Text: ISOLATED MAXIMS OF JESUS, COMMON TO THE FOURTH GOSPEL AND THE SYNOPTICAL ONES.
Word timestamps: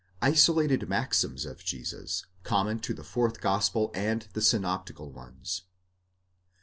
ISOLATED 0.23 0.89
MAXIMS 0.89 1.45
OF 1.45 1.63
JESUS, 1.63 2.25
COMMON 2.41 2.79
TO 2.79 2.95
THE 2.95 3.03
FOURTH 3.03 3.39
GOSPEL 3.39 3.91
AND 3.93 4.29
THE 4.33 4.41
SYNOPTICAL 4.41 5.11
ONES. 5.11 5.61